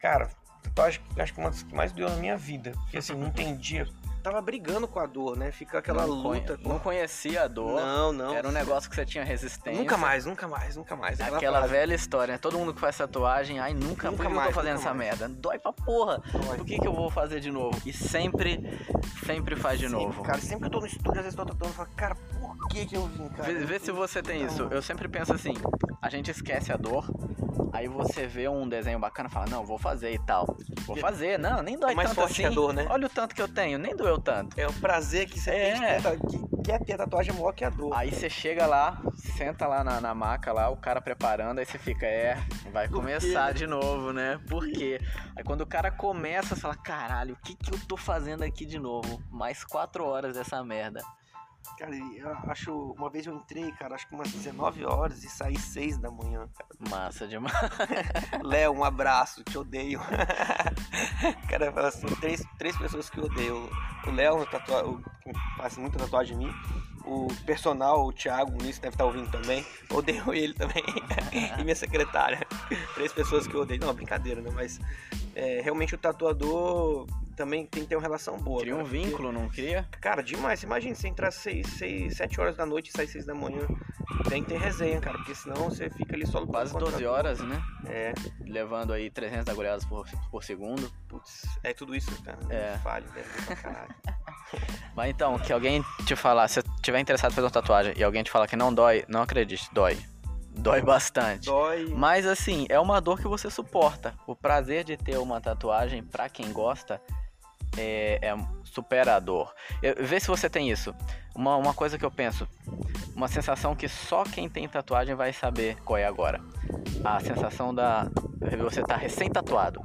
Cara, 0.00 0.28
tatuagem, 0.62 1.00
acho 1.18 1.32
que 1.32 1.40
uma 1.40 1.50
das 1.50 1.62
que 1.62 1.74
mais 1.74 1.92
doeu 1.92 2.10
na 2.10 2.16
minha 2.16 2.36
vida. 2.36 2.72
Porque 2.72 2.98
assim, 2.98 3.14
não 3.14 3.28
entendia. 3.28 3.86
Tava 4.22 4.40
brigando 4.42 4.86
com 4.88 4.98
a 4.98 5.06
dor, 5.06 5.36
né? 5.36 5.50
Fica 5.52 5.78
aquela 5.78 6.06
não, 6.06 6.22
conhe- 6.22 6.40
luta. 6.40 6.58
com- 6.58 6.68
não 6.68 6.78
conhecia 6.78 7.44
a 7.44 7.48
dor. 7.48 7.80
Não, 7.80 8.12
não. 8.12 8.34
Era 8.34 8.48
um 8.48 8.52
negócio 8.52 8.90
que 8.90 8.96
você 8.96 9.06
tinha 9.06 9.24
resistência. 9.24 9.80
Nunca 9.80 9.96
mais, 9.96 10.26
nunca 10.26 10.46
mais, 10.48 10.76
nunca 10.76 10.96
mais. 10.96 11.20
Aquela 11.20 11.58
frase. 11.58 11.72
velha 11.72 11.94
história, 11.94 12.32
né? 12.32 12.38
Todo 12.38 12.58
mundo 12.58 12.74
que 12.74 12.80
faz 12.80 12.96
tatuagem, 12.96 13.58
ai, 13.60 13.72
nunca, 13.72 14.10
Nunca 14.10 14.10
por 14.10 14.26
que 14.26 14.32
eu 14.32 14.36
mais, 14.36 14.48
tô 14.48 14.54
fazendo 14.54 14.74
essa 14.74 14.92
mais. 14.92 14.98
merda? 15.18 15.28
Dói 15.28 15.58
pra 15.58 15.72
porra. 15.72 16.20
Dói. 16.32 16.56
Por 16.58 16.66
que, 16.66 16.78
que 16.78 16.86
eu 16.86 16.92
vou 16.92 17.10
fazer 17.10 17.40
de 17.40 17.50
novo? 17.50 17.80
E 17.86 17.92
sempre, 17.92 18.60
sempre 19.24 19.56
faz 19.56 19.78
de 19.78 19.88
Sempre, 19.88 20.04
novo. 20.04 20.22
Cara, 20.22 20.38
sempre 20.40 20.60
que 20.60 20.66
eu 20.66 20.70
tô 20.70 20.80
no 20.80 20.86
estúdio, 20.86 21.12
às 21.18 21.22
vezes 21.22 21.34
tô 21.34 21.44
tatuando, 21.46 21.68
eu 21.72 21.76
falo, 21.76 21.88
cara, 21.96 22.14
por 22.14 22.68
que 22.68 22.86
que 22.86 22.96
eu 22.96 23.06
vim, 23.06 23.28
cara? 23.28 23.44
Vê, 23.52 23.54
vê 23.64 23.78
se 23.78 23.90
você 23.92 24.22
tem 24.22 24.44
isso. 24.44 24.62
Eu 24.70 24.82
sempre 24.82 25.08
penso 25.08 25.32
assim, 25.32 25.54
a 26.02 26.10
gente 26.10 26.30
esquece 26.30 26.72
a 26.72 26.76
dor, 26.76 27.06
aí 27.72 27.88
você 27.88 28.26
vê 28.26 28.48
um 28.48 28.68
desenho 28.68 28.98
bacana 28.98 29.28
e 29.28 29.32
fala, 29.32 29.46
não, 29.48 29.64
vou 29.64 29.78
fazer 29.78 30.12
e 30.12 30.18
tal. 30.18 30.46
Vou 30.86 30.96
fazer, 30.96 31.38
não, 31.38 31.62
nem 31.62 31.78
dói 31.78 31.92
É 31.92 31.94
mais 31.94 32.08
tanto 32.10 32.20
forte 32.20 32.32
assim. 32.42 32.48
que 32.48 32.54
dor, 32.54 32.72
né? 32.72 32.86
Olha 32.90 33.06
o 33.06 33.10
tanto 33.10 33.34
que 33.34 33.42
eu 33.42 33.48
tenho, 33.48 33.78
nem 33.78 33.94
doeu 33.94 34.18
tanto. 34.20 34.58
É 34.58 34.66
o 34.66 34.72
prazer 34.72 35.28
que 35.28 35.38
você 35.38 35.50
É. 35.50 36.00
tem 36.00 36.02
ta- 36.02 36.16
que 36.16 36.62
quer 36.64 36.84
ter 36.84 36.94
a 36.94 36.98
tatuagem 36.98 37.32
é 37.32 37.34
maior 37.34 37.52
que 37.52 37.64
a 37.64 37.70
dor. 37.70 37.92
Aí 37.94 38.10
você 38.12 38.28
chega 38.28 38.66
lá, 38.66 39.00
senta 39.36 39.66
lá 39.66 39.82
na, 39.84 40.00
na 40.00 40.14
maca 40.14 40.52
lá, 40.52 40.68
o 40.70 40.76
cara 40.76 41.00
preparando, 41.00 41.58
aí 41.58 41.64
você 41.66 41.78
fica, 41.78 42.06
é, 42.06 42.36
vai 42.72 42.88
começar 42.88 43.52
de 43.52 43.66
novo, 43.66 44.12
né? 44.12 44.38
Por 44.48 44.66
quê? 44.68 45.00
Aí 45.36 45.42
quando 45.44 45.62
o 45.62 45.66
cara 45.66 45.90
começa, 45.90 46.54
você 46.54 46.60
fala, 46.60 46.76
caralho, 46.76 47.34
o 47.34 47.36
que 47.44 47.54
que 47.54 47.72
eu 47.72 47.78
tô 47.86 47.96
fazendo 47.96 48.42
aqui 48.42 48.64
de 48.66 48.78
novo? 48.78 49.22
Mais 49.30 49.64
quatro 49.64 50.04
horas 50.04 50.34
dessa 50.36 50.62
merda. 50.64 51.00
Cara, 51.78 51.94
eu 51.94 52.30
acho. 52.50 52.92
Uma 52.92 53.08
vez 53.10 53.26
eu 53.26 53.34
entrei, 53.34 53.70
cara, 53.72 53.94
acho 53.94 54.08
que 54.08 54.14
umas 54.14 54.30
19 54.32 54.84
horas 54.84 55.22
e 55.22 55.28
saí 55.28 55.56
6 55.58 55.98
da 55.98 56.10
manhã, 56.10 56.48
cara. 56.56 56.70
Massa 56.90 57.26
demais. 57.26 57.54
Léo, 58.42 58.72
um 58.72 58.84
abraço, 58.84 59.44
te 59.44 59.56
odeio. 59.58 60.00
cara, 61.48 61.72
fala 61.72 61.88
assim, 61.88 62.06
três, 62.16 62.42
três 62.58 62.76
pessoas 62.76 63.08
que 63.10 63.18
eu 63.18 63.24
odeio. 63.24 63.70
O 64.06 64.10
Léo, 64.10 64.40
o 64.40 64.46
tatua- 64.46 65.00
faz 65.56 65.76
muita 65.76 65.98
tatuagem 65.98 66.36
em 66.36 66.46
mim. 66.46 66.54
O 67.08 67.28
personal, 67.46 68.06
o 68.06 68.12
Thiago 68.12 68.52
Muniz 68.52 68.78
deve 68.78 68.94
estar 68.94 69.04
ouvindo 69.06 69.30
também. 69.30 69.64
Odeio 69.90 70.34
ele 70.34 70.52
também. 70.52 70.82
e 71.58 71.62
minha 71.64 71.74
secretária. 71.74 72.46
Três 72.94 73.12
pessoas 73.12 73.46
que 73.46 73.54
eu 73.54 73.62
odeio. 73.62 73.80
Não, 73.80 73.94
brincadeira, 73.94 74.42
né? 74.42 74.50
Mas 74.54 74.78
é, 75.34 75.60
realmente 75.62 75.94
o 75.94 75.98
tatuador 75.98 77.06
também 77.34 77.64
tem 77.64 77.84
que 77.84 77.88
ter 77.88 77.96
uma 77.96 78.02
relação 78.02 78.36
boa. 78.36 78.60
Cria 78.60 78.74
um 78.74 78.78
cara, 78.78 78.88
vínculo, 78.90 79.32
não 79.32 79.48
cria? 79.48 79.84
Porque, 79.84 80.00
cara, 80.00 80.22
demais. 80.22 80.62
Imagina 80.62 80.94
você 80.94 81.08
entrar 81.08 81.30
6, 81.30 81.66
6, 81.66 82.16
7 82.16 82.40
horas 82.40 82.56
da 82.56 82.66
noite 82.66 82.88
e 82.88 82.92
sair 82.92 83.06
6 83.06 83.24
da 83.24 83.34
manhã. 83.34 83.66
Tem 84.28 84.42
que 84.42 84.48
ter 84.50 84.58
resenha, 84.58 85.00
cara, 85.00 85.16
porque 85.18 85.34
senão 85.34 85.70
você 85.70 85.88
fica 85.88 86.14
ali 86.14 86.26
só 86.26 86.40
no 86.40 86.46
Quase 86.46 86.72
contra- 86.72 86.90
12 86.90 87.06
horas, 87.06 87.40
né? 87.40 87.62
É, 87.86 88.12
Levando 88.40 88.92
aí 88.92 89.08
300 89.08 89.48
agulhadas 89.48 89.84
por, 89.84 90.06
por 90.30 90.42
segundo. 90.42 90.90
putz, 91.08 91.46
é 91.62 91.72
tudo 91.72 91.94
isso, 91.94 92.10
cara. 92.22 92.38
É. 92.50 92.76
Falho, 92.82 93.06
ser 93.12 93.44
pra 93.46 93.56
caralho. 93.56 93.94
Mas 94.96 95.10
então, 95.10 95.38
que 95.38 95.52
alguém 95.52 95.84
te 96.06 96.16
falar, 96.16 96.48
se 96.48 96.54
você 96.54 96.62
tiver 96.88 97.00
interessado 97.00 97.32
em 97.32 97.34
fazer 97.34 97.44
uma 97.46 97.50
tatuagem 97.52 97.92
e 97.96 98.02
alguém 98.02 98.22
te 98.22 98.30
falar 98.30 98.46
que 98.46 98.56
não 98.56 98.72
dói, 98.72 99.04
não 99.08 99.20
acredite, 99.20 99.68
dói. 99.72 99.98
Dói 100.56 100.80
bastante. 100.80 101.44
Dói. 101.44 101.92
Mas 101.94 102.26
assim, 102.26 102.66
é 102.70 102.80
uma 102.80 102.98
dor 103.00 103.18
que 103.20 103.28
você 103.28 103.50
suporta. 103.50 104.14
O 104.26 104.34
prazer 104.34 104.84
de 104.84 104.96
ter 104.96 105.18
uma 105.18 105.38
tatuagem, 105.40 106.02
pra 106.02 106.28
quem 106.30 106.50
gosta, 106.50 107.00
é, 107.76 108.18
é 108.22 108.34
supera 108.64 109.16
a 109.16 109.20
dor. 109.20 109.52
Eu- 109.82 109.96
Vê 110.04 110.18
se 110.18 110.26
você 110.26 110.48
tem 110.48 110.70
isso. 110.70 110.94
Uma, 111.36 111.56
uma 111.56 111.74
coisa 111.74 111.96
que 111.98 112.04
eu 112.04 112.10
penso, 112.10 112.48
uma 113.14 113.28
sensação 113.28 113.76
que 113.76 113.86
só 113.88 114.24
quem 114.24 114.48
tem 114.48 114.66
tatuagem 114.66 115.14
vai 115.14 115.32
saber 115.32 115.76
qual 115.84 115.98
é 115.98 116.04
agora. 116.06 116.40
A 117.04 117.20
sensação 117.20 117.72
da. 117.74 118.08
Você 118.62 118.82
tá 118.82 118.96
recém-tatuado. 118.96 119.80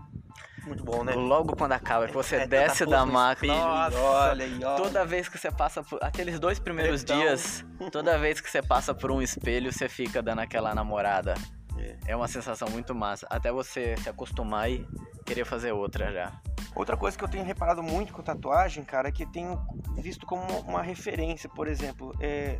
Muito 0.66 0.84
bom, 0.84 1.04
né? 1.04 1.14
Logo 1.14 1.56
quando 1.56 1.74
acaba, 1.74 2.08
que 2.08 2.14
você 2.14 2.38
É, 2.44 2.48
desce 2.48 2.80
tanta 2.80 2.92
da 2.92 3.06
máquina. 3.06 3.54
espelho, 3.54 3.70
e 3.70 3.92
Nossa, 3.92 4.00
olha 4.00 4.44
e 4.46 4.64
olha. 4.64 4.78
Toda 4.84 5.06
vez 5.06 5.28
que 5.28 5.38
você 5.38 5.52
passa 5.52 5.84
por. 5.84 6.04
Aqueles 6.04 6.40
dois 6.40 6.60
primeiros 6.60 7.04
Pretão. 7.04 7.22
dias, 7.22 7.66
toda 7.92 8.18
vez 8.18 8.40
que 8.40 8.50
você 8.50 8.62
passa 8.62 8.94
por 8.94 9.12
um 9.12 9.22
espelho, 9.22 9.72
você 9.72 9.90
fica 9.90 10.22
dando 10.22 10.40
aquela 10.40 10.74
namorada. 10.74 11.34
É. 11.78 11.98
É 12.08 12.16
uma 12.16 12.28
sensação 12.28 12.70
muito 12.70 12.94
massa. 12.96 13.28
Até 13.30 13.52
você 13.52 13.96
se 13.98 14.08
acostumar 14.10 14.70
e 14.70 14.88
querer 15.26 15.46
fazer 15.46 15.72
outra 15.72 16.12
já. 16.12 16.32
Outra 16.76 16.98
coisa 16.98 17.16
que 17.18 17.24
eu 17.24 17.28
tenho 17.28 17.44
reparado 17.44 17.84
muito 17.84 18.14
com 18.14 18.22
tatuagem, 18.22 18.84
cara, 18.84 19.10
é 19.10 19.12
que 19.12 19.26
tenho 19.26 19.62
visto 19.98 20.26
como 20.26 20.44
uma 20.62 20.82
referência, 20.82 21.48
por 21.48 21.68
exemplo, 21.68 22.16
é, 22.20 22.60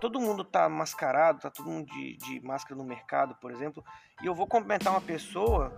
todo 0.00 0.20
mundo 0.20 0.44
tá 0.44 0.68
mascarado, 0.68 1.40
tá 1.40 1.50
todo 1.50 1.68
mundo 1.68 1.86
de, 1.86 2.16
de 2.16 2.40
máscara 2.40 2.76
no 2.76 2.84
mercado, 2.84 3.34
por 3.40 3.50
exemplo, 3.50 3.84
e 4.22 4.26
eu 4.26 4.34
vou 4.34 4.46
cumprimentar 4.46 4.92
uma 4.92 5.00
pessoa 5.00 5.72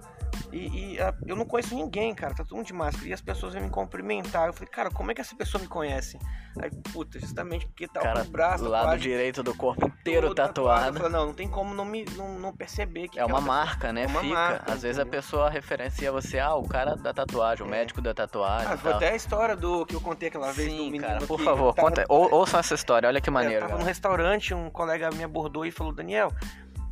e, 0.53 0.95
e, 0.95 1.01
a- 1.01 1.15
eu 1.27 1.35
não 1.35 1.45
conheço 1.47 1.75
ninguém, 1.75 2.15
cara, 2.15 2.35
tá 2.35 2.45
todo 2.45 2.57
mundo 2.57 2.67
de 2.67 2.73
máscara, 2.73 3.09
e 3.09 3.13
as 3.13 3.21
pessoas 3.21 3.55
vêm 3.55 3.63
me 3.63 3.71
cumprimentar. 3.71 4.47
Eu 4.47 4.53
falei, 4.53 4.69
cara, 4.69 4.91
como 4.91 5.11
é 5.11 5.15
que 5.15 5.21
essa 5.21 5.35
pessoa 5.35 5.61
me 5.61 5.67
conhece? 5.67 6.19
Aí, 6.61 6.71
puta, 6.93 7.19
justamente 7.19 7.67
porque 7.67 7.89
tá 7.89 8.01
Cara, 8.01 8.23
o 8.23 8.25
braço, 8.31 8.63
do 8.63 8.71
lado 8.71 8.83
tatuagem 8.83 9.03
direito 9.11 9.43
do 9.43 9.53
corpo 9.57 9.87
inteiro 9.87 10.33
tatuado. 10.35 10.99
falei, 10.99 11.11
não, 11.13 11.27
não 11.27 11.35
tem 11.35 11.49
como 11.49 11.75
não, 11.75 11.85
me, 11.85 12.05
não, 12.17 12.39
não 12.39 12.53
perceber 12.55 13.09
que 13.09 13.19
É 13.19 13.25
uma 13.25 13.39
aquela 13.39 13.41
pessoa- 13.41 13.65
marca, 13.65 13.93
né? 13.93 14.03
É 14.05 14.07
uma 14.07 14.21
Fica. 14.21 14.35
marca, 14.35 14.73
Às 14.73 14.83
vezes 14.83 14.99
a 15.01 15.07
pessoa 15.07 15.51
referencia 15.51 16.13
você, 16.13 16.39
ah, 16.39 16.55
o 16.55 16.69
cara 16.69 16.95
da 16.95 17.13
tatuagem, 17.13 17.65
o 17.67 17.69
É. 17.69 17.71
médico 17.73 18.01
da 18.01 18.15
tatuagem. 18.15 18.69
Ah, 18.69 18.91
até 18.97 19.11
a 19.11 19.17
história 19.17 19.57
do 19.57 19.85
que 19.87 19.97
eu 19.97 20.01
contei 20.01 20.29
aquela 20.29 20.53
vez 20.53 20.71
do 20.71 20.77
Sim, 20.77 20.85
menino 20.93 21.05
cara, 21.05 21.27
por 21.27 21.41
favor, 21.41 21.75
tava- 21.75 21.89
conta. 21.89 22.05
Ou, 22.09 22.33
ouçam 22.33 22.61
essa 22.61 22.75
história, 22.75 23.09
olha 23.09 23.21
que 23.21 23.31
É, 23.31 23.33
maneiro. 23.33 23.64
Eu 23.65 23.69
tava 23.69 23.79
num 23.79 23.87
restaurante, 23.87 24.55
um 24.55 24.71
colega 24.71 25.11
me 25.11 25.25
abordou 25.25 25.65
e 25.65 25.71
falou, 25.71 25.93
Daniel, 25.93 26.33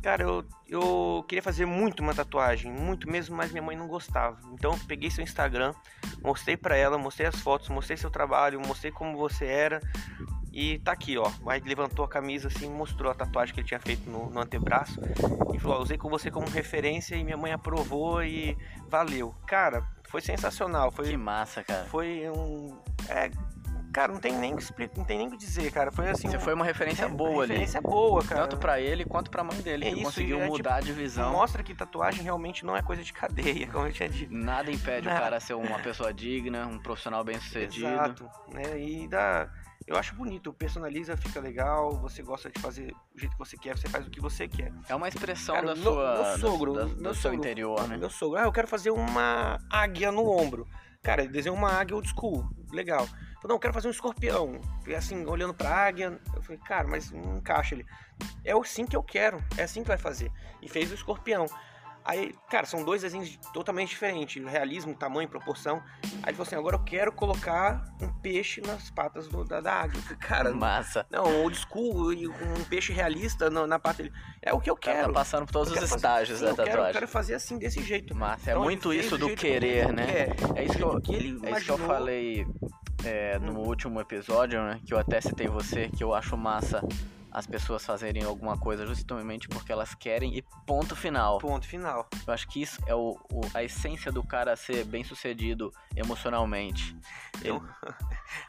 cara, 0.01 0.23
eu, 0.23 0.45
eu 0.67 1.25
queria 1.27 1.41
fazer 1.41 1.65
muito 1.65 2.01
uma 2.01 2.13
tatuagem, 2.13 2.71
muito 2.71 3.09
mesmo, 3.09 3.35
mas 3.35 3.51
minha 3.51 3.63
mãe 3.63 3.77
não 3.77 3.87
gostava. 3.87 4.37
Então 4.51 4.73
eu 4.73 4.79
peguei 4.87 5.09
seu 5.09 5.23
Instagram, 5.23 5.73
mostrei 6.21 6.57
pra 6.57 6.75
ela, 6.75 6.97
mostrei 6.97 7.27
as 7.27 7.39
fotos, 7.39 7.69
mostrei 7.69 7.97
seu 7.97 8.09
trabalho, 8.09 8.59
mostrei 8.59 8.91
como 8.91 9.17
você 9.17 9.45
era. 9.45 9.81
E 10.51 10.77
tá 10.79 10.91
aqui, 10.91 11.17
ó. 11.17 11.31
Aí 11.47 11.59
levantou 11.61 12.05
a 12.05 12.07
camisa 12.07 12.47
assim, 12.47 12.69
mostrou 12.69 13.11
a 13.11 13.15
tatuagem 13.15 13.55
que 13.55 13.61
ele 13.61 13.67
tinha 13.67 13.79
feito 13.79 14.07
no, 14.07 14.29
no 14.29 14.39
antebraço. 14.39 14.99
E 15.51 15.57
falou, 15.57 15.79
ó, 15.79 15.81
usei 15.81 15.97
com 15.97 16.09
você 16.09 16.29
como 16.29 16.47
referência 16.47 17.15
e 17.15 17.23
minha 17.23 17.37
mãe 17.37 17.51
aprovou 17.51 18.23
e 18.23 18.55
valeu. 18.87 19.33
Cara, 19.47 19.83
foi 20.07 20.21
sensacional. 20.21 20.91
Foi, 20.91 21.09
Que 21.09 21.17
massa, 21.17 21.63
cara. 21.63 21.85
foi 21.85 22.29
um. 22.29 22.77
É, 23.09 23.31
cara, 23.93 24.11
não 24.11 24.19
tem 24.19 24.33
nem 24.33 24.53
o 24.53 24.57
que 24.57 24.63
explicar, 24.63 24.97
não 24.97 25.05
tem 25.05 25.17
nem 25.19 25.27
o 25.27 25.31
que 25.31 25.37
dizer, 25.37 25.71
cara. 25.71 25.91
Foi 25.91 26.09
assim. 26.09 26.27
Você 26.27 26.37
um- 26.37 26.39
foi 26.41 26.53
uma 26.53 26.65
referência 26.65 27.05
é, 27.05 27.07
boa 27.07 27.43
ali. 27.43 27.53
referência 27.53 27.79
boa, 27.81 28.23
cara. 28.23 28.41
Tanto 28.41 28.57
pra 28.57 28.79
ele 28.81 29.05
quanto 29.05 29.29
pra 29.31 29.43
mãe 29.43 29.61
dele, 29.61 29.85
É 29.85 29.89
que 29.89 29.95
isso, 29.95 30.03
conseguiu 30.05 30.41
é, 30.41 30.47
mudar 30.47 30.81
de 30.81 30.91
visão. 30.91 31.31
Mostra 31.31 31.61
que 31.63 31.73
tatuagem 31.73 32.23
realmente 32.23 32.65
não 32.65 32.75
é 32.75 32.81
coisa 32.81 33.03
de 33.03 33.13
cadeia, 33.13 33.67
como 33.71 33.87
eu 33.87 33.93
tinha 33.93 34.09
dito. 34.09 34.33
Nada 34.33 34.71
impede 34.71 35.07
o 35.07 35.09
Nada. 35.09 35.21
cara 35.23 35.39
ser 35.39 35.53
uma 35.53 35.79
pessoa 35.79 36.13
digna, 36.13 36.65
um 36.67 36.79
profissional 36.79 37.23
bem 37.23 37.39
sucedido. 37.39 37.87
Exato, 37.87 38.29
né? 38.51 38.77
E 38.79 39.07
dá. 39.07 39.49
Eu 39.85 39.97
acho 39.97 40.15
bonito, 40.15 40.53
personaliza, 40.53 41.17
fica 41.17 41.41
legal, 41.41 41.91
você 41.99 42.23
gosta 42.23 42.49
de 42.49 42.57
fazer 42.61 42.93
do 43.13 43.19
jeito 43.19 43.33
que 43.33 43.37
você 43.37 43.57
quer, 43.57 43.77
você 43.77 43.89
faz 43.89 44.07
o 44.07 44.09
que 44.09 44.21
você 44.21 44.47
quer. 44.47 44.71
É 44.87 44.95
uma 44.95 45.09
expressão 45.09 45.55
Cara, 45.55 45.67
da 45.67 45.75
meu- 45.75 45.83
sua, 45.83 46.13
meu 46.13 46.23
da- 46.23 46.37
sogro, 46.37 46.73
da- 46.73 46.85
meu 46.85 47.11
do 47.11 47.15
seu 47.15 47.33
interior, 47.33 47.85
né? 47.89 47.97
Meu 47.97 48.09
sogro, 48.09 48.39
ah, 48.39 48.43
eu 48.43 48.51
quero 48.53 48.65
fazer 48.65 48.91
uma 48.91 49.57
águia 49.69 50.09
no 50.09 50.25
ombro. 50.25 50.65
Cara, 51.01 51.21
ele 51.21 51.33
desenhou 51.33 51.57
uma 51.57 51.69
águia 51.69 51.97
old 51.97 52.07
school, 52.07 52.47
legal. 52.71 53.05
Não, 53.43 53.55
eu 53.55 53.59
quero 53.59 53.73
fazer 53.73 53.87
um 53.87 53.91
escorpião. 53.91 54.59
E 54.87 54.95
assim, 54.95 55.25
olhando 55.25 55.53
pra 55.53 55.69
águia, 55.69 56.19
eu 56.35 56.41
falei, 56.41 56.59
cara, 56.65 56.87
mas 56.87 57.11
não 57.11 57.37
encaixa 57.37 57.75
ele. 57.75 57.85
É 58.45 58.53
assim 58.53 58.85
que 58.85 58.95
eu 58.95 59.03
quero, 59.03 59.43
é 59.57 59.63
assim 59.63 59.81
que 59.81 59.87
vai 59.87 59.97
fazer. 59.97 60.31
E 60.61 60.69
fez 60.69 60.91
o 60.91 60.93
escorpião. 60.95 61.45
Aí, 62.05 62.35
cara, 62.49 62.65
são 62.65 62.83
dois 62.83 63.01
desenhos 63.01 63.37
totalmente 63.53 63.87
diferentes, 63.91 64.43
realismo, 64.45 64.93
tamanho, 64.93 65.29
proporção. 65.29 65.81
Aí 66.21 66.29
ele 66.29 66.33
falou 66.33 66.41
assim, 66.47 66.55
agora 66.57 66.75
eu 66.75 66.83
quero 66.83 67.13
colocar 67.13 67.81
um 68.01 68.09
peixe 68.19 68.59
nas 68.59 68.91
patas 68.91 69.29
do- 69.29 69.45
da, 69.45 69.61
da 69.61 69.73
águia. 69.73 70.01
Cara, 70.19 70.51
Massa. 70.53 71.05
não, 71.09 71.23
old 71.43 71.55
school 71.57 72.11
e 72.11 72.27
um 72.27 72.63
peixe 72.69 72.91
realista 72.91 73.49
na, 73.49 73.65
na 73.65 73.79
pata 73.79 74.03
dele. 74.03 74.13
É 74.41 74.53
o 74.53 74.59
que 74.59 74.69
eu 74.69 74.75
quero. 74.75 75.07
tá 75.07 75.13
passando 75.13 75.45
por 75.45 75.53
todos 75.53 75.69
Eu 75.69 75.75
os 75.75 75.79
fazer- 75.81 75.95
estágios 75.95 76.39
da 76.41 76.47
eu 76.49 76.55
quero, 76.55 76.67
eu 76.67 76.71
tatuagem. 76.73 76.93
quero 76.93 77.07
fazer 77.07 77.35
assim, 77.35 77.57
desse 77.57 77.81
jeito. 77.81 78.13
Massa, 78.13 78.49
é 78.49 78.53
Então, 78.53 78.63
muito 78.63 78.93
isso 78.93 79.17
do 79.17 79.33
querer, 79.33 79.85
que 79.85 79.91
né? 79.93 80.05
quer. 80.05 80.35
É 80.57 80.63
isso 80.65 80.75
que 80.75 80.83
eu, 80.83 80.99
que 81.01 81.15
ele 81.15 81.39
é 81.47 81.51
isso 81.51 81.63
que 81.65 81.71
eu 81.71 81.77
falei 81.77 82.45
é, 83.05 83.37
no 83.39 83.53
Hum. 83.53 83.67
último 83.67 83.99
episódio, 84.01 84.61
né? 84.63 84.79
Que 84.85 84.93
eu 84.93 84.97
até 84.99 85.19
citei 85.21 85.47
você, 85.47 85.89
que 85.89 86.03
eu 86.03 86.13
acho 86.13 86.35
massa 86.37 86.81
as 87.35 87.47
pessoas 87.47 87.83
fazerem 87.83 88.23
alguma 88.23 88.55
coisa 88.59 88.85
justamente 88.85 89.47
porque 89.47 89.71
elas 89.71 89.95
querem 89.95 90.37
e 90.37 90.43
ponto 90.67 90.95
final. 90.95 91.39
Ponto 91.39 91.65
final. 91.67 92.07
Eu 92.27 92.31
acho 92.31 92.47
que 92.47 92.61
isso 92.61 92.79
é 92.85 92.93
o, 92.93 93.17
o- 93.31 93.41
a 93.55 93.63
essência 93.63 94.11
do 94.11 94.21
cara 94.23 94.55
ser 94.55 94.85
bem 94.85 95.03
sucedido 95.03 95.73
emocionalmente. 95.95 96.95
Ele- 97.43 97.59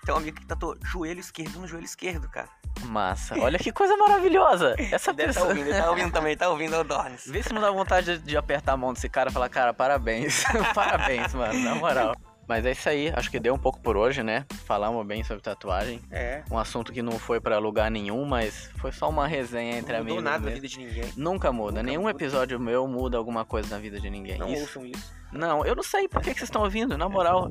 Então, 0.02 0.04
tem 0.04 0.14
um 0.14 0.18
amigo 0.18 0.38
que 0.40 0.46
tatuou 0.46 0.76
joelho 0.84 1.20
esquerdo 1.20 1.58
no 1.58 1.66
joelho 1.66 1.84
esquerdo, 1.86 2.28
cara. 2.28 2.48
Massa. 2.84 3.38
Olha 3.38 3.58
que 3.58 3.72
coisa 3.72 3.96
maravilhosa. 3.96 4.74
Essa 4.78 5.12
Deve 5.14 5.30
estar 5.30 5.40
pessoa. 5.42 5.48
ouvindo, 5.48 5.68
ele 5.70 5.78
tá 5.82 5.90
ouvindo 5.90 6.12
também, 6.12 6.36
tá 6.36 6.48
ouvindo 6.50 6.76
o 6.78 6.84
Dornes. 6.84 7.26
Vê 7.26 7.42
se 7.42 7.52
não 7.54 7.60
dá 7.62 7.70
vontade 7.70 8.18
de, 8.18 8.24
de 8.24 8.36
apertar 8.36 8.72
a 8.72 8.76
mão 8.76 8.92
desse 8.92 9.08
cara 9.08 9.30
e 9.30 9.32
falar, 9.32 9.48
cara, 9.48 9.72
parabéns. 9.72 10.42
parabéns, 10.74 11.32
mano, 11.34 11.58
na 11.60 11.74
moral. 11.74 12.14
Mas 12.46 12.64
é 12.66 12.72
isso 12.72 12.88
aí, 12.88 13.10
acho 13.14 13.30
que 13.30 13.40
deu 13.40 13.54
um 13.54 13.58
pouco 13.58 13.80
por 13.80 13.96
hoje, 13.96 14.22
né? 14.22 14.44
Falamos 14.66 15.04
bem 15.06 15.24
sobre 15.24 15.42
tatuagem. 15.42 16.00
É. 16.10 16.42
Um 16.50 16.58
assunto 16.58 16.92
que 16.92 17.02
não 17.02 17.18
foi 17.18 17.40
pra 17.40 17.58
lugar 17.58 17.90
nenhum, 17.90 18.24
mas 18.24 18.70
foi 18.76 18.92
só 18.92 19.08
uma 19.08 19.26
resenha 19.26 19.78
entre 19.78 19.92
Não 19.94 20.00
mudou 20.00 20.18
amigos. 20.18 20.24
nada 20.24 20.38
na 20.44 20.50
mesmo. 20.50 20.62
vida 20.62 20.68
de 20.68 20.78
ninguém. 20.78 21.12
Nunca 21.16 21.50
muda. 21.52 21.72
Nunca 21.72 21.82
Nenhum 21.84 22.02
muda. 22.02 22.10
episódio 22.12 22.60
meu 22.60 22.86
muda 22.86 23.16
alguma 23.16 23.44
coisa 23.44 23.74
na 23.74 23.80
vida 23.80 23.98
de 23.98 24.10
ninguém. 24.10 24.38
Não 24.38 24.48
Isso- 24.52 24.62
ouçam 24.62 24.86
isso. 24.86 25.12
Não, 25.32 25.64
eu 25.66 25.74
não 25.74 25.82
sei 25.82 26.06
por 26.06 26.22
que, 26.22 26.30
que 26.32 26.38
vocês 26.38 26.48
estão 26.48 26.62
ouvindo, 26.62 26.96
na 26.96 27.08
moral. 27.08 27.50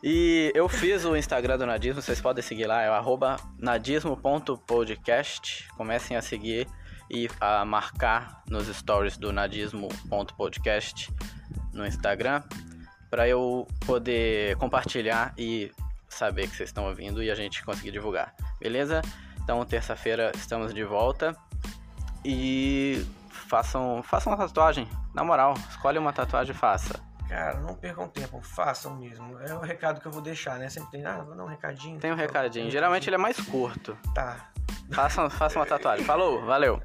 E 0.00 0.52
eu 0.54 0.68
fiz 0.68 1.04
o 1.04 1.16
Instagram 1.16 1.58
do 1.58 1.66
Nadismo, 1.66 2.00
vocês 2.00 2.20
podem 2.20 2.40
seguir 2.42 2.66
lá, 2.66 2.82
é 2.82 2.90
o 2.90 2.94
arroba 2.94 3.36
nadismo.podcast. 3.58 5.68
Comecem 5.76 6.16
a 6.16 6.22
seguir 6.22 6.68
e 7.10 7.28
a 7.40 7.64
marcar 7.64 8.42
nos 8.48 8.66
stories 8.68 9.16
do 9.16 9.32
nadismo.podcast 9.32 11.12
no 11.72 11.86
Instagram 11.86 12.42
para 13.10 13.28
eu 13.28 13.66
poder 13.86 14.56
compartilhar 14.56 15.32
e 15.36 15.72
saber 16.08 16.48
que 16.48 16.56
vocês 16.56 16.68
estão 16.68 16.86
ouvindo 16.86 17.22
e 17.22 17.30
a 17.30 17.34
gente 17.34 17.64
conseguir 17.64 17.90
divulgar. 17.90 18.34
Beleza? 18.60 19.02
Então, 19.42 19.64
terça-feira 19.64 20.32
estamos 20.34 20.74
de 20.74 20.82
volta 20.82 21.36
e 22.24 23.06
façam, 23.30 24.02
façam 24.02 24.32
uma 24.32 24.38
tatuagem. 24.38 24.88
Na 25.14 25.22
moral, 25.22 25.54
escolhe 25.70 25.98
uma 25.98 26.12
tatuagem 26.12 26.54
e 26.54 26.58
faça. 26.58 27.00
Cara, 27.28 27.58
não 27.60 27.74
percam 27.74 28.08
tempo, 28.08 28.40
façam 28.40 28.96
mesmo. 28.96 29.38
É 29.40 29.52
o 29.54 29.60
recado 29.60 30.00
que 30.00 30.06
eu 30.06 30.12
vou 30.12 30.22
deixar, 30.22 30.58
né? 30.58 30.68
Sempre 30.68 30.90
tem, 30.92 31.04
ah, 31.04 31.22
vou 31.22 31.34
dar 31.34 31.44
um 31.44 31.48
recadinho. 31.48 31.98
Tem 31.98 32.12
um 32.12 32.16
recadinho. 32.16 32.70
Geralmente 32.70 33.08
ele 33.08 33.16
é 33.16 33.18
mais 33.18 33.38
curto. 33.40 33.96
Tá. 34.14 34.50
Façam, 34.92 35.28
façam 35.28 35.60
uma 35.60 35.66
tatuagem. 35.66 36.04
Falou, 36.04 36.44
valeu. 36.44 36.80